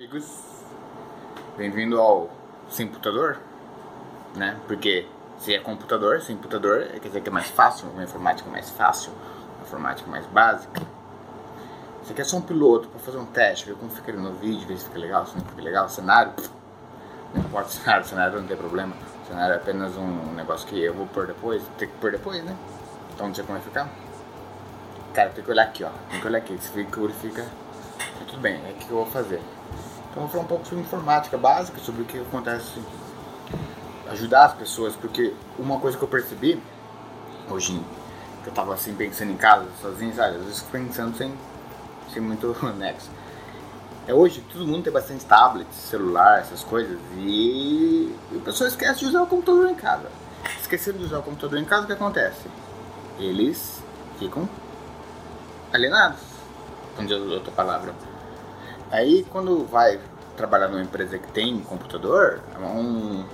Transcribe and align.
Amigos, 0.00 0.30
bem-vindo 1.56 2.00
ao 2.00 2.30
Sem 2.70 2.86
Computador, 2.86 3.36
né? 4.36 4.56
Porque 4.68 5.08
se 5.40 5.52
é 5.52 5.58
computador, 5.58 6.20
sem 6.20 6.36
computador, 6.36 6.86
quer 6.86 7.08
dizer 7.08 7.20
que 7.20 7.28
é 7.28 7.32
mais 7.32 7.48
fácil, 7.48 7.88
uma 7.88 8.04
informática 8.04 8.48
mais 8.48 8.70
fácil, 8.70 9.10
uma 9.56 9.64
informática 9.64 10.08
mais 10.08 10.24
básica. 10.26 10.82
Você 12.00 12.14
quer 12.14 12.22
só 12.22 12.36
um 12.36 12.42
piloto 12.42 12.86
para 12.90 13.00
fazer 13.00 13.18
um 13.18 13.26
teste, 13.26 13.66
ver 13.66 13.74
como 13.74 13.90
fica 13.90 14.12
no 14.12 14.34
vídeo, 14.34 14.68
ver 14.68 14.78
se 14.78 14.84
fica 14.84 15.00
legal, 15.00 15.26
se 15.26 15.36
não 15.36 15.44
fica 15.44 15.62
legal, 15.62 15.86
o 15.86 15.88
cenário, 15.88 16.32
não 17.34 17.42
importa 17.42 17.68
o 17.68 17.72
cenário, 17.72 18.04
o 18.04 18.08
cenário 18.08 18.40
não 18.40 18.46
tem 18.46 18.56
problema, 18.56 18.94
o 19.24 19.26
cenário 19.26 19.54
é 19.54 19.56
apenas 19.56 19.96
um 19.96 20.32
negócio 20.34 20.68
que 20.68 20.80
eu 20.80 20.94
vou 20.94 21.08
pôr 21.08 21.26
depois, 21.26 21.60
tem 21.76 21.88
que 21.88 21.96
pôr 21.96 22.12
depois, 22.12 22.44
né? 22.44 22.56
Então 23.12 23.26
não 23.26 23.34
sei 23.34 23.42
como 23.42 23.58
vai 23.58 23.66
ficar. 23.66 23.88
Cara, 25.12 25.30
tem 25.30 25.42
que 25.42 25.50
olhar 25.50 25.64
aqui, 25.64 25.82
ó, 25.82 25.90
tem 26.08 26.20
que 26.20 26.26
olhar 26.28 26.38
aqui, 26.38 26.56
se 26.56 26.68
fica, 26.68 27.08
fica, 27.20 27.44
tudo 28.28 28.40
bem, 28.40 28.64
é 28.64 28.70
o 28.70 28.74
que 28.74 28.88
eu 28.90 28.98
vou 28.98 29.06
fazer. 29.06 29.42
Então 30.10 30.22
vou 30.22 30.28
falar 30.28 30.44
um 30.44 30.46
pouco 30.46 30.66
sobre 30.66 30.82
informática 30.82 31.36
básica, 31.36 31.78
sobre 31.80 32.02
o 32.02 32.04
que 32.04 32.18
acontece, 32.18 32.80
ajudar 34.10 34.46
as 34.46 34.54
pessoas, 34.54 34.96
porque 34.96 35.34
uma 35.58 35.78
coisa 35.78 35.96
que 35.96 36.02
eu 36.02 36.08
percebi 36.08 36.60
hoje, 37.50 37.80
que 38.42 38.48
eu 38.48 38.52
tava 38.52 38.74
assim 38.74 38.94
pensando 38.94 39.32
em 39.32 39.36
casa, 39.36 39.66
sozinho, 39.80 40.14
sabe? 40.14 40.36
Às 40.36 40.44
vezes 40.44 40.62
pensando 40.62 41.16
sem, 41.16 41.32
sem 42.12 42.22
muito 42.22 42.56
nexo. 42.76 43.10
É 44.06 44.14
hoje 44.14 44.42
todo 44.50 44.66
mundo 44.66 44.84
tem 44.84 44.92
bastante 44.92 45.24
tablet, 45.26 45.70
celular, 45.74 46.40
essas 46.40 46.64
coisas, 46.64 46.98
e 47.18 48.14
a 48.34 48.42
pessoa 48.42 48.66
esquece 48.68 49.00
de 49.00 49.06
usar 49.06 49.22
o 49.22 49.26
computador 49.26 49.68
em 49.68 49.74
casa. 49.74 50.10
Esquecendo 50.58 50.98
de 50.98 51.04
usar 51.04 51.18
o 51.18 51.22
computador 51.22 51.58
em 51.58 51.64
casa, 51.64 51.82
o 51.82 51.86
que 51.86 51.92
acontece? 51.92 52.48
Eles 53.18 53.82
ficam 54.18 54.48
alienados, 55.70 56.20
onde 56.98 57.12
eu 57.12 57.22
outra 57.30 57.52
palavra 57.52 57.94
Aí 58.90 59.24
quando 59.30 59.64
vai 59.66 60.00
trabalhar 60.36 60.68
numa 60.68 60.82
empresa 60.82 61.18
que 61.18 61.30
tem 61.32 61.60
computador, 61.60 62.40
é 62.54 62.58
um, 62.58 63.24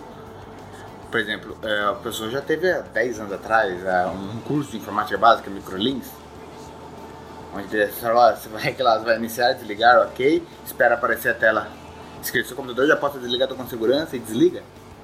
por 1.10 1.20
exemplo, 1.20 1.56
é, 1.62 1.84
a 1.84 1.94
pessoa 1.94 2.30
já 2.30 2.40
teve 2.40 2.70
há 2.70 2.80
10 2.80 3.20
anos 3.20 3.32
atrás 3.32 3.84
é, 3.84 4.06
um 4.06 4.40
curso 4.40 4.70
de 4.70 4.78
informática 4.78 5.18
básica, 5.18 5.50
Microlinks, 5.50 6.10
onde 7.54 7.68
você 7.68 8.48
vai, 8.48 8.76
lá, 8.78 8.98
vai 8.98 9.16
iniciar, 9.16 9.52
desligar, 9.52 10.06
ok, 10.08 10.42
espera 10.66 10.94
aparecer 10.94 11.30
a 11.30 11.34
tela 11.34 11.84
escrito 12.24 12.48
seu 12.48 12.56
computador 12.56 12.86
já 12.86 12.96
pode 12.96 13.18
desligar 13.18 13.48
com 13.48 13.66
segurança 13.68 14.16
e 14.16 14.18
desliga. 14.18 14.62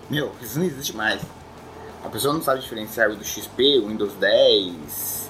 Meu, 0.09 0.33
isso 0.41 0.59
não 0.59 0.67
existe 0.67 0.97
mais. 0.97 1.21
A 2.05 2.09
pessoa 2.09 2.33
não 2.33 2.43
sabe 2.43 2.61
diferenciar 2.61 3.11
o 3.11 3.17
do 3.17 3.23
XP, 3.23 3.79
o 3.79 3.89
Windows 3.89 4.15
10, 4.15 4.73
não 4.75 5.30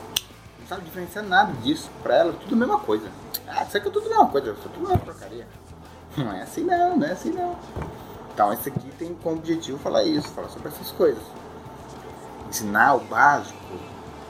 sabe 0.71 0.85
diferenciar 0.85 1.25
nada 1.25 1.53
disso. 1.63 1.91
Pra 2.01 2.15
ela, 2.15 2.33
tudo 2.33 2.55
a 2.55 2.59
mesma 2.59 2.79
coisa. 2.79 3.11
Ah, 3.49 3.65
isso 3.65 3.77
aqui 3.77 3.89
é 3.89 3.91
tudo 3.91 4.07
a 4.07 4.09
mesma 4.09 4.27
coisa, 4.29 4.53
isso 4.53 4.69
é 4.69 4.73
tudo 4.73 4.87
uma 4.87 4.99
porcaria. 4.99 5.47
Não 6.17 6.33
é 6.33 6.43
assim 6.43 6.63
não, 6.63 6.97
não 6.97 7.07
é 7.07 7.13
assim 7.13 7.31
não. 7.31 7.59
Então 8.33 8.53
esse 8.53 8.69
aqui 8.69 8.89
tem 8.97 9.15
como 9.15 9.37
objetivo 9.37 9.79
falar 9.79 10.05
isso, 10.05 10.29
falar 10.29 10.49
sobre 10.49 10.69
essas 10.69 10.93
coisas. 10.93 11.23
Ensinar 12.49 12.95
o 12.95 13.01
básico, 13.01 13.59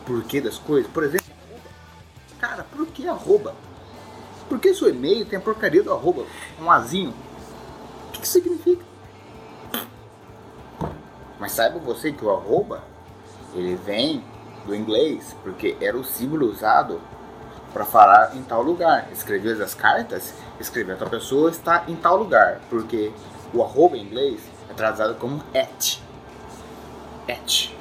porquê 0.06 0.40
das 0.40 0.56
coisas. 0.56 0.90
Por 0.90 1.04
exemplo, 1.04 1.26
cara, 2.38 2.64
por 2.64 2.86
que 2.86 3.06
arroba? 3.06 3.54
Por 4.48 4.58
que 4.58 4.74
seu 4.74 4.88
e-mail 4.88 5.26
tem 5.26 5.38
a 5.38 5.42
porcaria 5.42 5.82
do 5.82 5.92
arroba? 5.92 6.24
Um 6.60 6.70
azinho. 6.70 7.14
O 8.08 8.12
que, 8.12 8.20
que 8.20 8.28
significa? 8.28 8.84
Mas 11.38 11.52
saiba 11.52 11.78
você 11.78 12.12
que 12.12 12.24
o 12.24 12.30
arroba, 12.30 12.82
ele 13.54 13.74
vem 13.76 14.24
do 14.66 14.74
inglês, 14.74 15.36
porque 15.42 15.76
era 15.80 15.96
o 15.96 16.04
símbolo 16.04 16.46
usado 16.46 17.00
para 17.72 17.84
falar 17.84 18.36
em 18.36 18.42
tal 18.42 18.62
lugar. 18.62 19.08
Escrever 19.12 19.60
as 19.62 19.74
cartas, 19.74 20.34
escrever 20.58 20.96
a 21.00 21.06
pessoa 21.06 21.50
está 21.50 21.84
em 21.88 21.96
tal 21.96 22.16
lugar, 22.16 22.60
porque 22.68 23.12
o 23.52 23.62
arroba 23.62 23.96
em 23.96 24.02
inglês 24.02 24.40
é 24.68 24.74
traduzido 24.74 25.14
como 25.14 25.42
at. 25.54 25.98
At. 27.28 27.72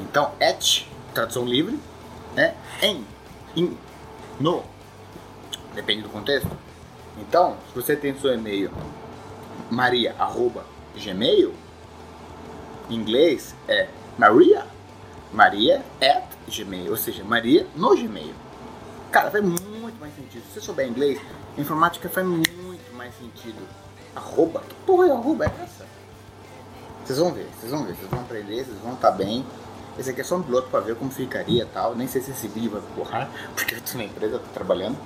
Então, 0.00 0.32
at, 0.40 0.86
tradução 1.14 1.44
livre, 1.44 1.78
né? 2.34 2.54
Em, 2.82 3.04
em, 3.56 3.76
no. 4.38 4.62
Depende 5.74 6.02
do 6.02 6.08
contexto. 6.08 6.50
Então, 7.18 7.56
se 7.68 7.74
você 7.74 7.96
tem 7.96 8.18
seu 8.18 8.34
e-mail 8.34 8.70
maria, 9.70 10.14
arroba, 10.18 10.64
gmail, 10.96 11.54
em 12.90 12.94
inglês 12.94 13.54
é 13.66 13.88
maria, 14.18 14.66
maria 15.32 15.84
at 16.00 16.24
gmail, 16.48 16.90
ou 16.90 16.96
seja, 16.96 17.24
maria 17.24 17.66
no 17.74 17.96
gmail. 17.96 18.34
Cara, 19.10 19.30
faz 19.30 19.44
muito 19.44 19.98
mais 19.98 20.14
sentido. 20.14 20.42
Se 20.46 20.54
você 20.54 20.60
souber 20.60 20.88
inglês, 20.88 21.20
informática 21.56 22.08
faz 22.08 22.26
muito 22.26 22.94
mais 22.94 23.16
sentido. 23.16 23.66
Arroba? 24.14 24.60
Que 24.60 24.74
porra 24.86 25.08
é 25.08 25.10
arroba 25.10 25.44
é 25.44 25.62
essa? 25.62 25.86
Vocês 27.04 27.18
vão 27.18 27.32
ver, 27.32 27.48
vocês 27.58 27.70
vão 27.70 27.84
ver, 27.84 27.94
vocês 27.94 28.10
vão 28.10 28.20
aprender, 28.20 28.64
vocês 28.64 28.78
vão 28.78 28.94
estar 28.94 29.10
tá 29.10 29.16
bem. 29.16 29.44
Esse 29.98 30.10
aqui 30.10 30.20
é 30.20 30.24
só 30.24 30.36
um 30.36 30.42
piloto 30.42 30.68
pra 30.68 30.80
ver 30.80 30.96
como 30.96 31.10
ficaria 31.10 31.62
e 31.62 31.66
tal. 31.66 31.94
Nem 31.94 32.08
sei 32.08 32.20
se 32.20 32.30
esse 32.30 32.48
vídeo 32.48 32.70
vai 32.70 32.82
porrar, 32.94 33.30
porque 33.54 33.76
eu 33.76 33.80
tô 33.80 33.96
na 33.96 34.04
empresa, 34.04 34.38
tô 34.38 34.48
trabalhando. 34.52 34.96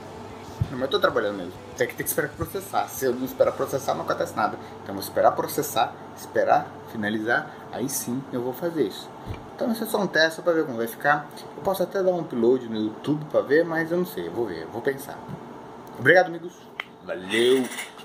Não, 0.70 0.78
mas 0.78 0.82
eu 0.82 0.88
tô 0.88 1.00
trabalhando 1.00 1.38
mesmo. 1.38 1.52
Tem 1.76 1.86
que, 1.86 1.94
ter 1.94 2.02
que 2.02 2.08
esperar 2.08 2.30
processar. 2.30 2.88
Se 2.88 3.04
eu 3.04 3.14
não 3.14 3.24
esperar 3.24 3.52
processar, 3.52 3.94
não 3.94 4.02
acontece 4.02 4.36
nada. 4.36 4.56
Então 4.82 4.88
eu 4.88 4.94
vou 4.94 5.02
esperar 5.02 5.32
processar, 5.32 5.92
esperar 6.16 6.66
finalizar, 6.90 7.50
aí 7.72 7.88
sim 7.88 8.22
eu 8.32 8.42
vou 8.42 8.52
fazer 8.52 8.86
isso. 8.86 9.08
Então 9.54 9.70
isso 9.72 9.84
é 9.84 9.86
só 9.86 10.00
um 10.00 10.06
teste 10.06 10.42
para 10.42 10.52
ver 10.52 10.64
como 10.64 10.78
vai 10.78 10.86
ficar. 10.86 11.28
Eu 11.56 11.62
posso 11.62 11.82
até 11.82 12.02
dar 12.02 12.10
um 12.10 12.20
upload 12.20 12.68
no 12.68 12.78
YouTube 12.78 13.24
para 13.30 13.40
ver, 13.42 13.64
mas 13.64 13.90
eu 13.90 13.98
não 13.98 14.06
sei, 14.06 14.26
eu 14.26 14.32
vou 14.32 14.46
ver, 14.46 14.62
eu 14.62 14.68
vou 14.68 14.82
pensar. 14.82 15.18
Obrigado, 15.98 16.26
amigos. 16.26 16.54
Valeu! 17.04 17.99